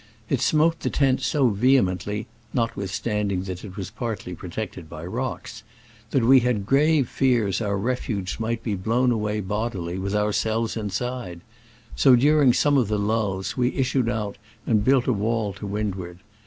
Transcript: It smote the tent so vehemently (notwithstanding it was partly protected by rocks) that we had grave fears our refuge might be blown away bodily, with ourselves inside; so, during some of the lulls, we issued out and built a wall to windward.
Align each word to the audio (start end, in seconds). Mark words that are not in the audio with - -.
It 0.29 0.41
smote 0.41 0.79
the 0.79 0.89
tent 0.89 1.21
so 1.21 1.49
vehemently 1.49 2.25
(notwithstanding 2.55 3.45
it 3.47 3.77
was 3.77 3.91
partly 3.91 4.33
protected 4.33 4.89
by 4.89 5.05
rocks) 5.05 5.61
that 6.09 6.23
we 6.23 6.39
had 6.39 6.65
grave 6.65 7.07
fears 7.07 7.61
our 7.61 7.77
refuge 7.77 8.39
might 8.39 8.63
be 8.63 8.73
blown 8.73 9.11
away 9.11 9.41
bodily, 9.41 9.99
with 9.99 10.15
ourselves 10.15 10.75
inside; 10.75 11.41
so, 11.95 12.15
during 12.15 12.51
some 12.51 12.79
of 12.79 12.87
the 12.87 12.97
lulls, 12.97 13.55
we 13.55 13.75
issued 13.75 14.09
out 14.09 14.39
and 14.65 14.83
built 14.83 15.05
a 15.05 15.13
wall 15.13 15.53
to 15.53 15.67
windward. 15.67 16.17